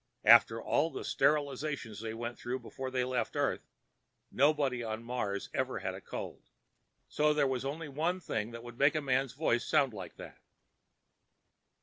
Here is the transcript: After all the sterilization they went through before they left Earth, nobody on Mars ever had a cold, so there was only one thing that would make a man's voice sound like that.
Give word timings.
After 0.25 0.59
all 0.59 0.89
the 0.89 1.05
sterilization 1.05 1.93
they 2.01 2.15
went 2.15 2.39
through 2.39 2.57
before 2.57 2.89
they 2.89 3.03
left 3.03 3.35
Earth, 3.35 3.69
nobody 4.31 4.81
on 4.83 5.03
Mars 5.03 5.47
ever 5.53 5.77
had 5.77 5.93
a 5.93 6.01
cold, 6.01 6.41
so 7.07 7.35
there 7.35 7.45
was 7.45 7.63
only 7.63 7.87
one 7.87 8.19
thing 8.19 8.49
that 8.49 8.63
would 8.63 8.79
make 8.79 8.95
a 8.95 8.99
man's 9.01 9.33
voice 9.33 9.63
sound 9.63 9.93
like 9.93 10.15
that. 10.15 10.39